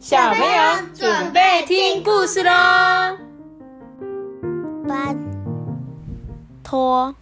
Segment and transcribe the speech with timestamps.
[0.00, 2.50] 小朋友准备听故事喽。
[4.88, 5.14] 班
[6.64, 7.14] 拖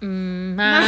[0.00, 0.80] 嗯妈，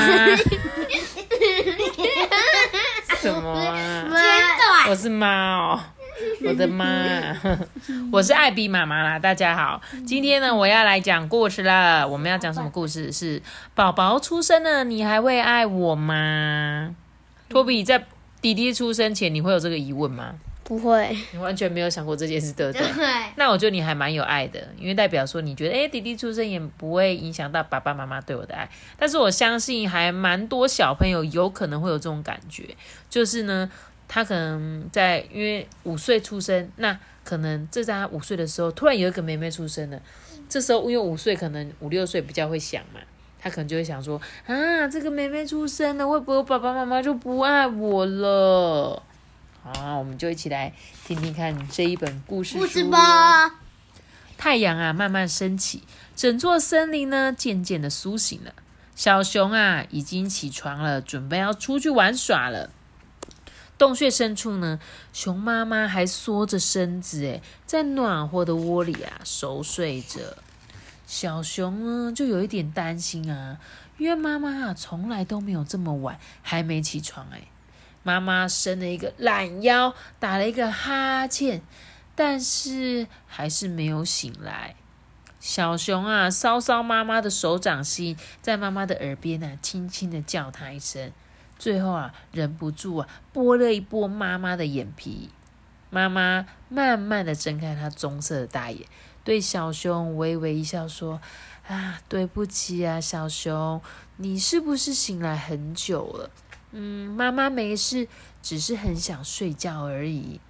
[3.19, 4.87] 什么啊？
[4.89, 5.81] 我是妈哦，
[6.47, 6.87] 我的妈，
[8.13, 9.19] 我是艾比妈妈啦。
[9.19, 12.07] 大家好，今天呢，我要来讲故事了。
[12.07, 13.11] 我们要讲什么故事？
[13.11, 13.43] 是
[13.75, 16.95] 宝宝出生了，你还会爱我吗？
[17.49, 18.07] 托比在
[18.41, 20.35] 弟弟出生前，你会有这个疑问吗？
[20.71, 22.81] 不会，你完全没有想过这件事，对不对？
[22.95, 28.71] 对，那我觉得你还蛮有爱的，因为代表说你觉得，哎，弟弟出生也不会影响到爸爸妈妈对我的爱。
[28.97, 32.77] 但是我相信还蛮多小朋友有可能会有这种感觉，
[33.09, 33.69] 就是呢，
[34.07, 40.01] 他可能在因为五岁出生，那可能这在他五岁的时候，突然有一个妹妹出生了，
[40.49, 43.01] 这时候因为五岁可能五六岁比较会想嘛，
[43.41, 49.03] 他可能就会想说，啊，这个妹妹出生了，会不会爸爸妈妈就不爱我了？
[49.75, 50.73] 好，我们就一起来
[51.07, 52.59] 听听看这一本故事书。
[52.59, 53.61] 故事吧。
[54.37, 55.83] 太阳啊，慢慢升起，
[56.17, 58.55] 整座森林呢，渐渐的苏醒了。
[58.97, 62.71] 小熊啊，已经起床了，准备要出去玩耍了。
[63.77, 64.81] 洞穴深处呢，
[65.13, 70.21] 熊妈妈还缩着身子，诶，在暖和的窝里啊，熟睡着。
[71.07, 73.59] 小熊呢，就有一点担心啊，
[73.99, 77.49] 因为妈妈啊，从来都没有这么晚还没起床，诶。
[78.03, 81.63] 妈妈伸了一个懒腰，打了一个哈欠，
[82.15, 84.75] 但是还是没有醒来。
[85.39, 91.13] 小熊啊，搔搔妈妈的手掌心，在妈妈的耳边啊，轻轻的叫她一声。
[91.59, 95.31] 最后啊，忍不住啊，拨了一拨妈妈的眼皮。
[95.91, 98.87] 妈妈慢慢的睁开她棕色的大眼，
[99.25, 101.21] 对小熊微微一笑，说
[101.67, 103.81] ：“啊，对不起啊，小熊，
[104.17, 106.31] 你是不是醒来很久了？”
[106.73, 108.09] 嗯，妈妈没事，
[108.43, 110.41] 只是很想睡觉而已。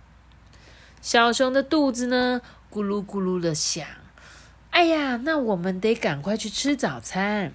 [1.01, 3.87] 小熊的肚子呢，咕噜咕噜的响。
[4.71, 7.53] 哎呀，那我们得赶快去吃早餐。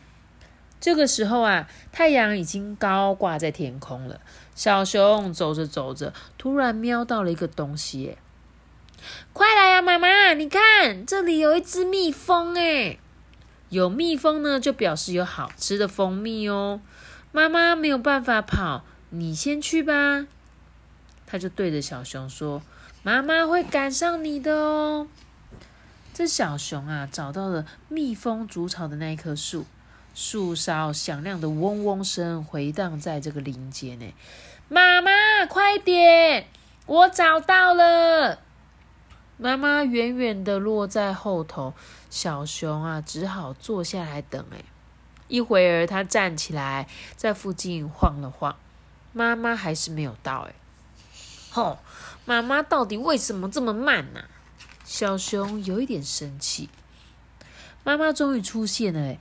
[0.81, 4.19] 这个时候啊，太阳已经高挂在天空了。
[4.53, 8.17] 小熊走着走着，突然瞄到了一个东西，
[9.31, 12.97] 快来呀，妈妈，你看，这里有一只蜜蜂，哎，
[13.69, 16.81] 有蜜蜂呢，就表示有好吃的蜂蜜哦。
[17.35, 20.25] 妈妈没有办法跑，你先去吧。
[21.27, 22.61] 他就对着小熊说
[23.03, 25.09] ：“妈妈会赶上你的哦。”
[26.15, 29.65] 这小熊啊，找到了蜜蜂筑巢的那一棵树，
[30.13, 34.13] 树梢响亮的嗡嗡声回荡在这个林间呢。
[34.69, 35.11] 妈妈，
[35.45, 36.47] 快点，
[36.85, 38.39] 我找到了！
[39.35, 41.73] 妈妈远远的落在后头，
[42.09, 44.45] 小熊啊，只好坐下来等。
[44.53, 44.63] 哎。
[45.27, 48.55] 一会儿，他站起来，在附近晃了晃，
[49.13, 50.47] 妈妈还是没有到。
[50.49, 50.53] 哎，
[51.51, 51.79] 吼！
[52.25, 54.23] 妈妈到底为什么这么慢呢？
[54.83, 56.69] 小熊有一点生气。
[57.83, 59.19] 妈妈终于出现了，哎，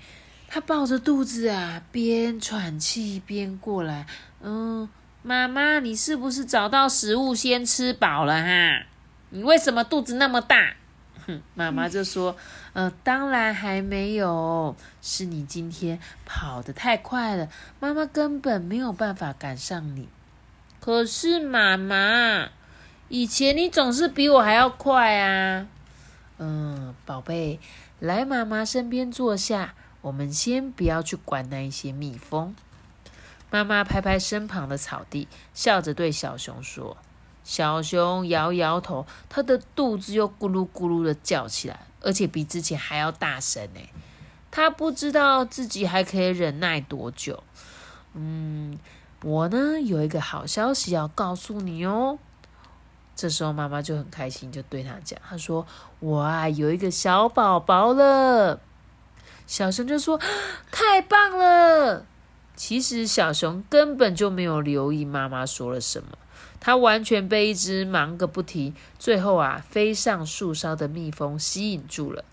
[0.49, 4.07] 她抱着肚子啊，边喘气边过来。
[4.41, 4.89] 嗯，
[5.23, 8.87] 妈妈，你是不是找到食物先吃饱了哈？
[9.31, 10.77] 你为什么肚子那么大？
[11.27, 12.37] 哼， 妈妈就说
[12.75, 17.49] ：“呃，当然还没有，是你今天跑得太快了，
[17.81, 20.09] 妈妈根本没有办法赶上你。
[20.81, 22.51] 可是妈妈，
[23.09, 25.67] 以前你总是比我还要快啊。
[26.39, 27.61] 嗯，宝贝，
[28.01, 32.55] 来妈妈身边坐下，我们先不要去管那一些蜜蜂。”
[33.51, 36.97] 妈妈拍拍身旁的草地，笑着对小熊说。
[37.45, 43.81] 小熊摇摇头，它的肚子又咕噜咕噜的叫起来，而且比之前还要大声呢。
[44.51, 47.43] 它不知道自己还可以忍耐多久。
[48.15, 48.79] 嗯，
[49.23, 52.19] 我呢有一个好消息要告诉你哦。
[53.17, 55.67] 这时候妈妈就很开心，就对他讲：“他说
[56.01, 58.61] 我啊有一个小宝宝了。”
[59.47, 60.19] 小熊就说
[60.73, 62.07] ：“太棒了！”
[62.57, 66.17] 其实小熊根本就没有留意妈妈说了什么。
[66.65, 72.25] 他完全被一只忙个不停，最后啊飞上树梢的蜜蜂吸引住了，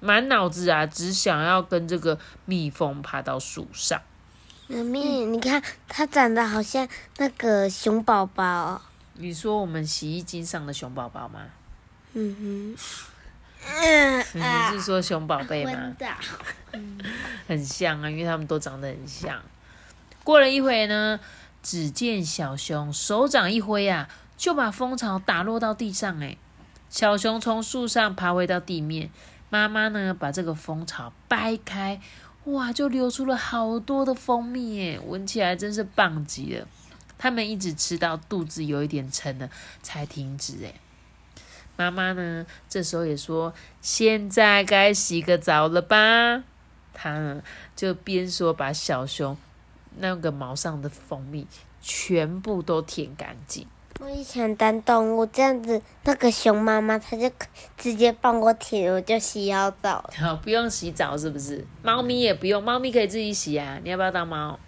[0.00, 4.02] 满脑子啊只想要跟这个蜜蜂爬到树上。
[4.66, 6.88] 妈咪，你看它长得好像
[7.18, 8.82] 那个熊宝宝。
[9.14, 11.42] 你说我们洗衣机上的熊宝宝吗？
[12.14, 12.76] 嗯哼。
[14.34, 14.42] 你
[14.72, 15.94] 是说熊宝贝吗？
[16.72, 16.98] 嗯，
[17.46, 19.40] 很像啊，因为他们都长得很像。
[20.24, 21.20] 过了一会呢。
[21.68, 26.18] 只见小熊手掌一挥啊，就把蜂巢打落到地上。
[26.22, 26.38] 哎，
[26.88, 29.10] 小熊从树上爬回到地面，
[29.50, 32.00] 妈妈呢把这个蜂巢掰开，
[32.44, 34.80] 哇，就流出了好多的蜂蜜。
[34.80, 36.66] 哎，闻起来真是棒极了。
[37.18, 39.50] 他们一直吃到肚子有一点撑了
[39.82, 40.54] 才停止。
[40.64, 40.72] 哎，
[41.76, 46.44] 妈妈呢，这时候也说：“现在该洗个澡了吧？”
[46.94, 47.42] 她呢
[47.76, 49.36] 就边说把小熊
[49.98, 51.46] 那个毛上的蜂蜜
[51.80, 53.66] 全部都舔干净。
[54.00, 57.28] 我也想当动物，这样子那个熊妈妈它就
[57.76, 60.08] 直接帮我舔，我就洗好澡。
[60.16, 61.66] 好，不用洗澡是不是？
[61.82, 63.80] 猫咪也不用，猫咪可以自己洗啊。
[63.82, 64.58] 你要不要当猫？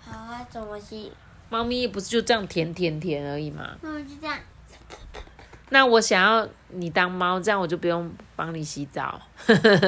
[0.00, 1.12] 好啊，怎么洗？
[1.50, 3.76] 猫咪不是就这样舔舔舔而已吗？
[3.82, 4.38] 那就这样。
[5.70, 9.20] 那我想要你当猫，这样我就不用帮你洗澡。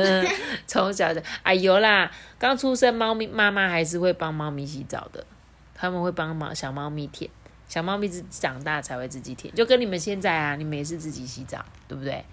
[0.67, 5.25] 从小的哎有啦，刚出生猫咪妈妈还是会帮猫咪洗澡的，
[5.75, 7.31] 他们会帮猫小猫咪舔。
[7.69, 12.25] 小猫咪是长大才会自己舔，就跟你们现在啊，你们也是自己洗澡，对不对？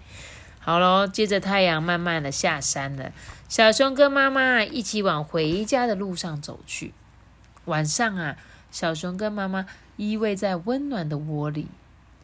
[0.58, 3.12] 好喽，接着太阳慢慢的下山了，
[3.48, 6.94] 小熊跟妈妈一起往回家的路上走去。
[7.66, 8.36] 晚上啊，
[8.72, 9.66] 小熊跟妈妈
[9.96, 11.68] 依偎在温暖的窝里。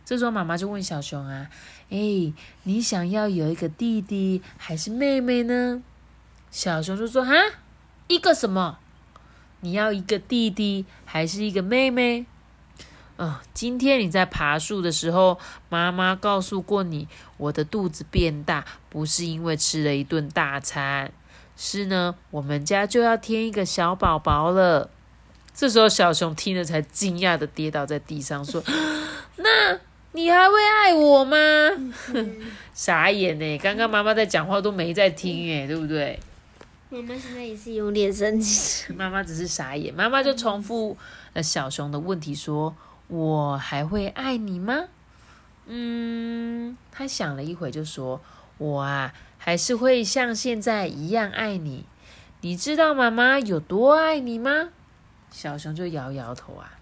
[0.04, 1.48] 这时候妈妈就问小熊啊
[1.90, 2.32] ：“哎，
[2.64, 5.82] 你想要有一个弟弟还是妹妹呢？”
[6.50, 7.32] 小熊就说：“哈，
[8.08, 8.78] 一个什么？
[9.60, 12.26] 你要一个弟弟还是一个妹妹？”
[13.16, 15.38] 哦，今天你在爬树的时候，
[15.68, 17.06] 妈妈告诉过你，
[17.36, 21.12] 我的肚子变大不是因为吃了一顿大餐，
[21.56, 24.90] 是呢，我们家就要添一个小宝宝了。
[25.54, 28.62] 这时候，小熊听了才惊讶的跌倒在地上，说
[29.36, 29.78] ：“那
[30.12, 31.36] 你还会爱我吗？”
[32.72, 36.18] 傻眼呢，刚刚妈妈在讲话都没在听，哎，对不对？
[36.90, 38.92] 妈妈现在也是有点生气。
[38.92, 40.96] 妈妈只是傻眼，妈妈就重复
[41.34, 42.74] 了小熊的问题，说。
[43.08, 44.84] 我还会爱你吗？
[45.66, 48.18] 嗯，他想了一会，就说
[48.56, 51.84] ：“我啊，还是会像现在一样爱你。
[52.40, 54.70] 你知道妈妈有多爱你吗？”
[55.30, 56.72] 小熊就摇摇头啊，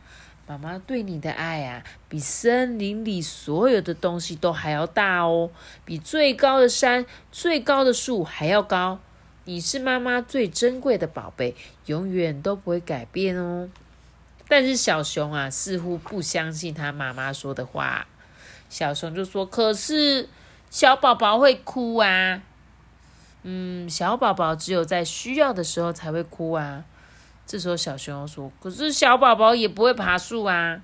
[0.50, 5.49] 妈妈对你的爱啊，比森林里所有的东西都还要大哦，
[5.85, 8.99] 比最高的山、最高的树还要高。
[9.44, 11.55] 你是妈妈最珍贵的宝贝，
[11.87, 13.69] 永远都不会改变哦。
[14.49, 18.08] 但是小熊啊，似乎不相信他妈妈说的话。
[18.69, 20.29] 小熊就说：“可是
[20.69, 22.43] 小宝宝会哭啊，
[23.44, 26.85] 嗯，小宝宝只有在需要的时候才会哭啊。”
[27.50, 30.81] 这时候小熊说：“可是小宝宝也不会爬树啊。”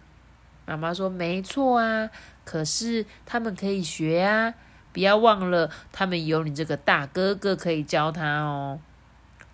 [0.66, 2.10] 妈妈说：“没错啊，
[2.44, 4.52] 可是他们可以学啊，
[4.92, 8.80] 不要忘了，他们有你这个大哥哥可以教他哦。”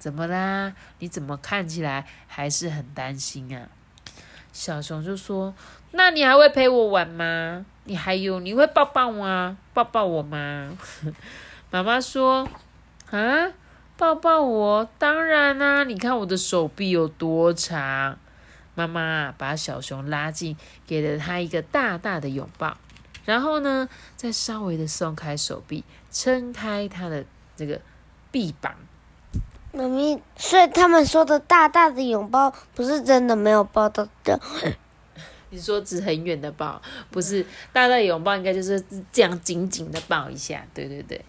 [0.01, 0.73] 怎么啦？
[1.01, 3.69] 你怎么看起来还是很担心啊？
[4.51, 5.55] 小熊就说
[5.93, 7.67] ：“那你还会陪我玩吗？
[7.85, 10.79] 你还有你会抱抱我，抱抱我吗？”
[11.71, 12.49] 妈妈说
[13.13, 13.53] ：“啊，
[14.03, 15.85] 抱抱我，当然啦！
[15.85, 18.19] 你看我的手臂有多长。”
[18.75, 22.77] 妈妈把小熊拉近，给了他一个大大的拥抱，
[23.25, 27.81] 然后呢，再稍微的松开手臂，撑开他的这个
[28.33, 28.75] 臂膀。
[29.73, 34.41] 妈咪，所以他们说的大大的拥抱不是真的没有抱到的。
[35.51, 36.83] 你说只很远的抱，
[37.13, 38.83] 不是大大拥抱，应该就是
[39.13, 40.67] 这样紧紧的抱一下。
[40.75, 41.25] 对对对，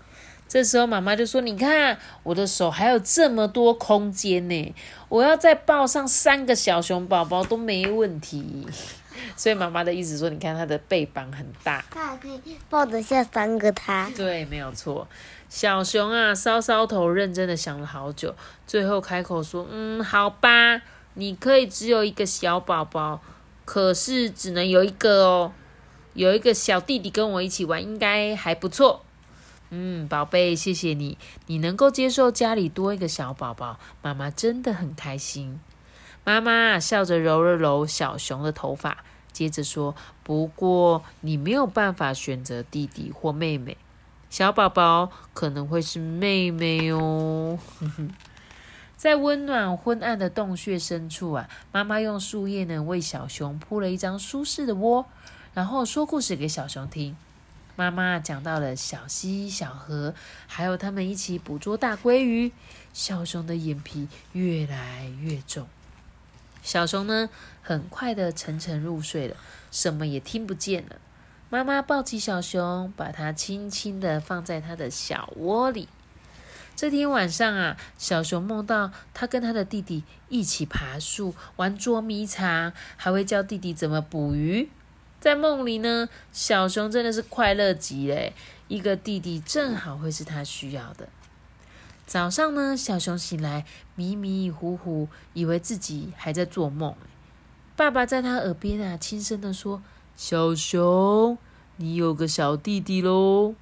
[0.54, 4.76] 这时候妈妈就说：“你看我的手还有这么多空间呢，
[5.10, 8.68] 我要再抱上三个小熊宝宝都没问题。
[9.36, 12.39] ”所以妈妈的意思说：“你看他的背板很大，他还可以
[12.70, 15.08] 抱得下三个他。”对，没有错。
[15.50, 18.36] 小熊啊，搔搔头，认真的想了好久，
[18.68, 20.84] 最后开口说：“嗯，好吧，
[21.16, 23.20] 你可以只有一个小宝宝，
[23.66, 25.51] 可是只能有一个哦。
[26.13, 29.04] 有一个小弟弟跟我一起玩，应该还不错。
[29.75, 35.60] 嗯，宝贝，谢谢你，你能够接受家里多一个小宝宝，妈妈真的很开心。”
[36.24, 43.75] 妈妈笑着揉了揉小熊的头发，接着说：“不过你没有办法选择弟弟或妹妹。”
[44.30, 47.58] 小宝宝可能会是妹妹哦。
[48.96, 55.08] 在温暖昏暗的洞穴深处啊，妈妈用树叶呢为小熊铺了一张舒适的窝，
[55.56, 57.18] 然后说故事给小熊听。
[57.75, 60.13] 妈妈讲到了小溪、小河，
[60.48, 62.51] 还有他们一起捕捉大鲑鱼。
[62.94, 65.68] 小熊的眼皮越来越重，
[66.62, 67.30] 小熊呢
[67.63, 69.36] 很快的沉沉入睡了，
[69.72, 70.98] 什么也听不见了。
[71.50, 75.89] 妈妈抱起小熊，把它轻轻的放在它的小窝里。
[76.75, 84.70] 这天晚上啊，小熊梦到他跟他的弟弟一起爬树、玩捉迷藏，还会教弟弟怎么捕鱼。
[85.24, 88.34] 在梦里呢，小熊真的是快乐极了，
[88.68, 91.08] 一个弟弟正好会是他需要的。
[92.06, 93.65] 早上呢，小熊醒来
[93.96, 96.94] 迷迷糊糊，以为自己还在做梦。
[97.77, 99.82] 爸爸在他耳边啊，轻声的说
[100.18, 101.38] ：“小熊，
[101.77, 103.56] 你有个小弟弟喽。”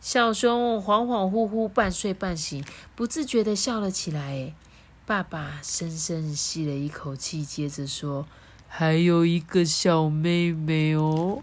[0.00, 4.54] 小熊恍恍惚惚、半睡半醒，不自觉的笑了起来。
[5.04, 8.28] 爸爸深深吸了一口气，接着说
[8.76, 11.42] ：“还有一个小妹妹哦。”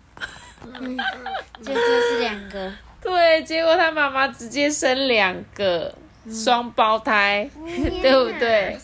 [1.63, 2.71] 就这是两个，
[3.01, 5.93] 对，结果他妈妈直接生两个
[6.31, 7.49] 双胞胎，
[8.01, 8.77] 对不对？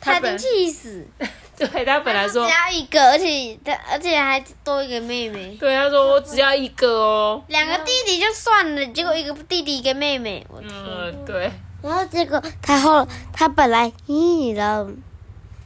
[0.00, 1.06] 他本就气死。
[1.56, 7.40] 对他本来说只，要一个，而且他而且还多一个妹妹，对他说我只要一个哦。
[7.46, 10.70] 两个弟弟就算了，结果一个弟弟一个妹妹，我天！
[10.74, 11.48] 嗯，对。
[11.80, 14.90] 然后结果他后他本来咦，然后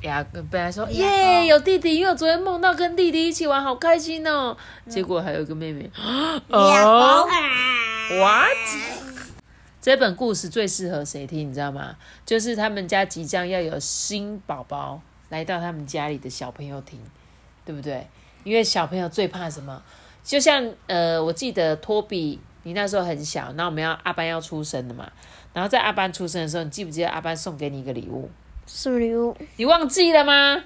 [0.03, 4.57] 呀，本来说耶有弟弟，因为我昨天梦到跟弟弟一起玩，好开心哦。
[4.89, 5.91] 结果还有一个妹妹。
[6.49, 7.27] 哦
[8.13, 8.47] ，what？
[9.81, 11.49] 这本故事最适合谁听？
[11.51, 11.97] 你知道吗？
[12.25, 15.01] 就是他们家即将要有新宝宝
[15.31, 17.01] 来到他们家里的小朋友听，
[17.65, 18.07] 对不对？
[18.45, 19.83] 因为小朋友最怕什么？
[20.23, 25.11] 就像呃，我记得托比，你那时候很小，那我们要阿班要出生了嘛。
[25.53, 28.31] 然后在阿班出生的时候，你记不记得阿班送给你一个礼物？
[28.69, 29.35] 什么礼物？
[29.57, 30.63] 你忘记了吗？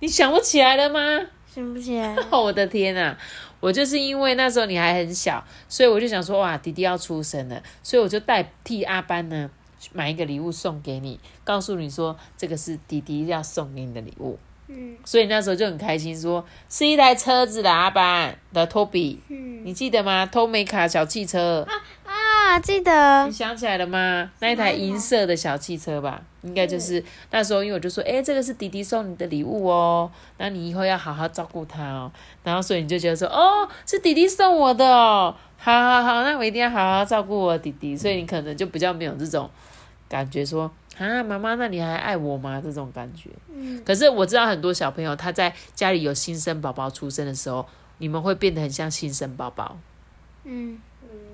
[0.00, 1.26] 你想不起来了吗？
[1.52, 2.14] 想不起来。
[2.30, 3.16] 哦，我的天呐！
[3.58, 9.50] 我就是因为那时候你还很小，所以我就想说，哇，弟弟要出生了，所以我就代替阿班呢
[9.92, 14.38] 买一个礼物送给你，告诉你说这个是弟弟要送给你的礼物。
[14.70, 20.26] 嗯所以那时候就很开心说，是一台车子的阿班的托比，嗯你记得吗？
[20.26, 21.72] 托美卡小汽车，啊，
[22.56, 24.30] 记得你想起来了吗？
[24.38, 27.02] 那一台银色的小汽车吧，应该就是
[27.32, 32.12] 那时候，因为我就说，哎、这个是弟弟送你的礼物哦，那你以后要好好照顾他哦。
[32.44, 37.96] 然后所以你就觉得说，哦，是弟弟送我的哦，好好好，那我一定要好好照顾我弟弟。
[37.96, 39.50] 所以你可能就比较没有这种
[40.08, 42.62] 感觉说，啊，妈妈，那你还爱我吗？
[42.64, 43.30] 这种感觉。
[43.52, 47.66] 嗯可是我知道很多小朋友他在家里有新生宝宝出生的时候，
[47.98, 49.76] 你们会变得很像新生宝宝。
[50.44, 50.78] 嗯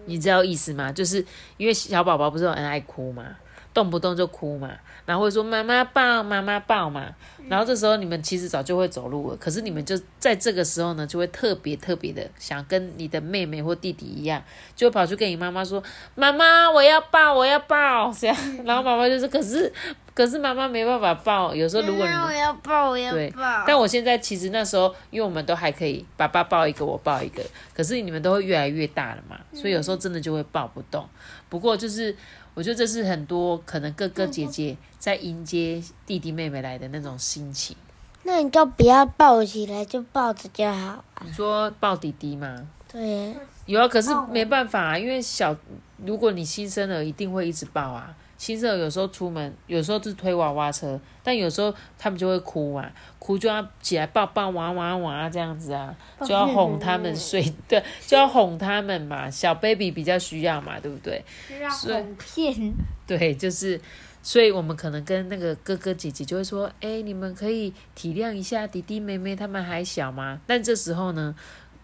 [0.06, 0.92] 你知道意思吗？
[0.92, 1.24] 就是
[1.56, 3.36] 因为小宝宝不是很爱哭吗，
[3.74, 4.70] 动不动就哭嘛，
[5.04, 7.08] 然后会说妈妈抱，妈妈抱嘛。
[7.48, 14.42] 然后这时候你们其实早就会走路了，可是你们就在这个时候呢，就会特别特别的想跟你的妹妹或弟弟一样，
[14.74, 15.82] 就会跑去跟你妈妈说
[16.14, 19.70] ：“妈妈，我要抱，我要抱。”这样，然后妈妈就说： “可是，
[20.14, 23.64] 可是妈妈没办法抱。”有时候如果我要抱，我要对抱。
[23.66, 27.42] 但我现在其实那时候，因为我们都还可以，爸爸抱一个，我抱一个，
[27.74, 31.06] 可是你们都会越来越大了嘛，所以有时候真的就会抱不动。
[31.50, 32.16] 不过就是，
[32.54, 37.76] 我觉得这是很多可能哥哥姐姐在迎接弟弟妹妹来的那种心情。
[38.22, 41.04] 那你就不要抱起来，就抱着就好。
[41.24, 42.66] 你说抱弟弟吗？
[42.90, 43.34] 对，
[43.66, 45.54] 有啊，可是没办法啊，因为小，
[45.98, 48.14] 如果你新生儿一定会一直抱啊。
[48.36, 59.30] 新生儿有时候出门，有时候是推娃娃车，但有时候他们就会哭嘛，哭就要起来抱抱娃娃娃这样子啊，就要哄他们睡， 对，就要哄他们嘛。
[59.30, 61.24] 小 baby 比较需要嘛，对不对？
[61.70, 62.74] 哄骗。
[63.06, 63.80] 对，就是，
[64.22, 70.40] 所以我们可能跟那个哥哥姐姐就会说，哎，你们可以体谅一下弟弟妹妹，他们还小嘛。
[70.46, 71.34] 但这时候呢，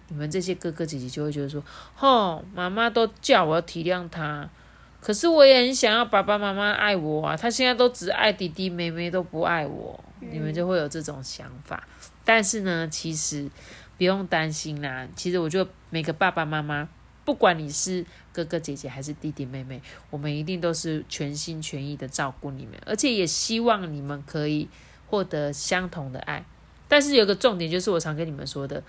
[0.08, 1.62] 你们这些哥哥姐姐就会觉得说，
[1.94, 4.48] 吼，妈妈都叫我要体谅他，
[5.00, 11.88] 可是我也很想要爸爸妈妈爱我啊，他现在都只爱弟弟妹妹，都不爱我，你们就会有这种想法。
[12.24, 13.48] 但是呢，其实
[13.96, 15.08] 不用担心啦。
[15.16, 16.86] 其实我觉得每个爸爸妈妈，
[17.24, 19.80] 不管你是哥哥姐姐还是弟弟妹妹，
[20.10, 24.68] 我们一定都是全心全意的照顾你们，而且也希望你们可以
[25.08, 26.44] 获得相同的爱。
[26.86, 28.82] 但是有个重点，就是我常跟你们说的，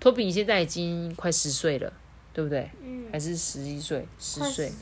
[0.00, 1.92] 托比你现在已经快十岁了，
[2.32, 2.70] 对不对？
[2.82, 4.72] 嗯，还是十一岁、十岁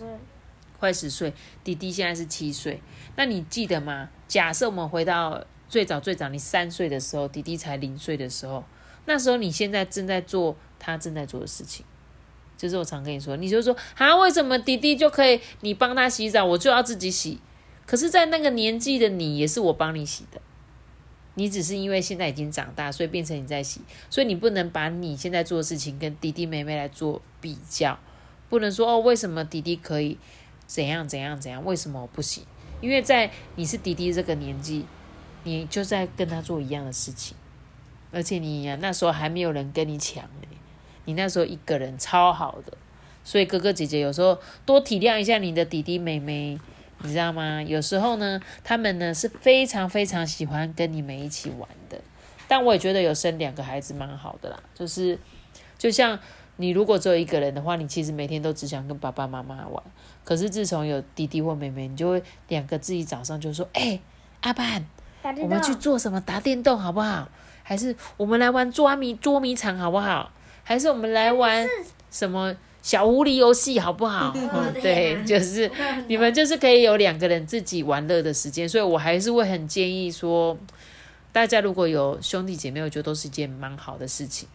[0.78, 1.32] 快十，岁。
[1.64, 2.80] 弟弟现在是七岁，
[3.16, 4.08] 那你记得吗？
[4.26, 8.64] 假设我们回到最早最早，你三岁的时候，弟弟才零岁的时候，
[9.06, 11.84] 那时候你现在正在做他正在做的事情。
[12.56, 17.38] 就是我常跟你说，你就说啊，为什么弟弟就可以你帮他洗澡，我就要自己洗？
[17.86, 20.40] 可是，在那个年纪的你，也是我帮你洗的。
[21.34, 23.80] 你只是因为现在已经长大，所以变成你在洗，
[24.10, 27.96] 所以你不能把你现在做的事情跟弟弟妹妹来做比较，
[28.48, 30.18] 不能说哦，为什么弟弟可以
[30.68, 32.44] 怎样怎样怎样，为什么不行？
[32.80, 34.86] 因为在你是弟弟这个年纪，
[35.42, 37.36] 你就在跟他做一样的事情，
[38.12, 40.48] 而且你呀、那时候还没有人跟你抢嘞，
[41.06, 42.74] 你那时候一个人超好的，
[43.24, 46.56] 所以哥哥姐姐有时候多体谅一下你的弟弟妹妹，
[47.02, 47.62] 你知道吗？
[47.62, 52.00] 有时候呢，他们呢是非常非常喜欢跟你们一起玩的，
[52.46, 55.18] 但我也觉得有生两个孩子蛮好的啦，就是
[55.76, 56.18] 就像
[56.58, 59.82] 你如果只有一个人的话，你其实每天都只想跟爸爸妈妈玩。
[60.24, 63.98] 可是自从有弟弟或妹妹，你就会两个自己早上就说：“哎、
[64.42, 64.84] 阿班，
[65.40, 67.28] 我们去做什么打电动好不好？
[67.62, 70.30] 还是我们来玩捉迷捉迷藏好不好？
[70.64, 71.66] 还是我们来玩
[72.10, 74.32] 什么小狐狸游戏好不好？
[74.34, 75.70] 嗯，对，就是
[76.08, 80.56] 你们就是可以有两个人自己玩乐的时间，所以我还是会很建议说，
[81.32, 84.48] 大家如果有兄弟姐妹，我觉得都是一件蛮好的事情。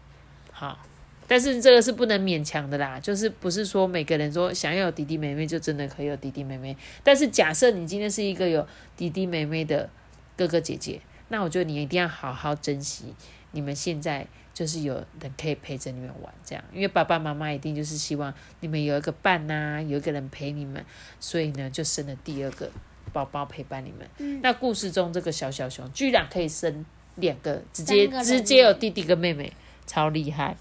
[0.52, 0.78] 好，
[1.26, 6.76] 但是这个是不能勉强的啦，就是不是说每个人说想要有弟弟妹妹就真的可以有弟弟妹妹。
[7.02, 8.66] 但是假设你今天是一个有
[8.96, 9.88] 弟弟妹妹的
[10.36, 13.14] 哥哥姐姐，那我觉得你一定要好好珍惜
[13.52, 20.84] 你们现在就是有人可以陪着你们玩，这样，因为爸爸妈妈一定就是希望你们有一个伴呐、有一个人陪你们，
[21.18, 22.70] 所以呢就生了第二个
[23.12, 24.40] 宝宝陪伴你们。
[24.42, 26.84] 那故事中这个小小熊居然可以生
[27.16, 29.52] 两个，直接直接有弟弟跟妹妹，
[29.86, 30.56] 超厉害。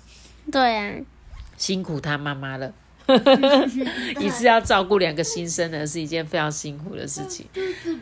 [0.52, 0.94] 对啊，
[1.58, 2.74] 辛苦他妈妈了，
[4.20, 7.48] 一次要照顾两个新生儿是一件非常辛苦的事情，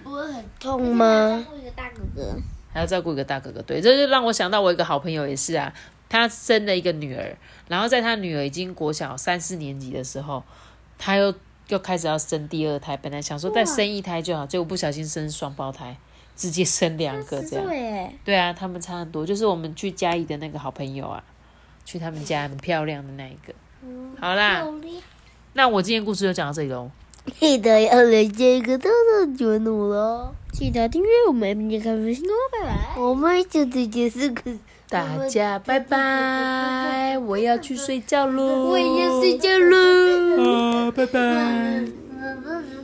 [0.04, 1.46] 不会很痛吗？
[1.60, 2.36] 一个大哥哥，
[2.74, 3.62] 还要照顾一个大哥哥。
[3.62, 5.72] 对，这就让我想到我一个好朋友也是啊，
[6.10, 7.36] 他生了一个女儿，
[7.68, 10.44] 然后在他女儿已经国小三四年级的时候，
[10.98, 11.34] 他又
[11.68, 15.96] 又开始要生第二胎，本来想说再生一胎就好，结果不小心生双胞胎，
[16.36, 17.66] 直接生两个这样。
[17.66, 21.24] 对，对啊，他们差很多，就是我们去嘉义的那个好朋友啊，
[21.86, 23.54] 去他们家很漂亮的那一个。
[24.20, 24.64] 好啦，
[25.54, 26.90] 那我今天故事就讲到这里喽。
[27.40, 33.00] 记得要来这个豆豆节目了，记得订阅我们明天看微信哦，拜拜。
[33.00, 34.42] 我们就直接是个，
[34.90, 38.70] 大家拜拜，我要去睡觉喽。
[38.70, 40.88] 我也要睡觉喽。
[40.88, 41.86] 啊，拜拜。